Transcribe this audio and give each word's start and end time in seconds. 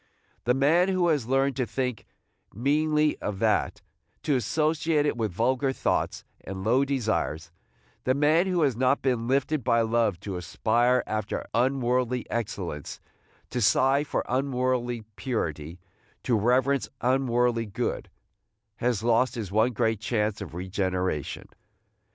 The 0.45 0.55
man 0.55 0.87
who 0.89 1.09
has 1.09 1.27
learned 1.27 1.55
to 1.57 1.67
think 1.67 2.07
meanly 2.51 3.19
of 3.19 3.37
that, 3.37 3.83
to 4.23 4.35
associate 4.35 5.05
it 5.05 5.15
with 5.15 5.31
vulgar 5.31 5.71
thoughts 5.71 6.23
and 6.43 6.63
low 6.63 6.83
desires,– 6.83 7.51
the 8.05 8.15
man 8.15 8.47
who 8.47 8.63
has 8.63 8.75
not 8.75 9.03
been 9.03 9.27
lifted 9.27 9.63
by 9.63 9.81
love 9.81 10.19
to 10.21 10.37
aspire 10.37 11.03
after 11.05 11.45
unworldly 11.53 12.27
excellence, 12.31 12.99
to 13.51 13.61
sigh 13.61 14.03
for 14.03 14.25
unworldly 14.27 15.03
purity, 15.17 15.79
to 16.23 16.35
reverence 16.35 16.89
unworldly 17.01 17.67
good,– 17.67 18.09
has 18.77 19.03
lost 19.03 19.35
his 19.35 19.51
one 19.51 19.71
great 19.71 19.99
chance 19.99 20.41
of 20.41 20.55
regeneration. 20.55 21.47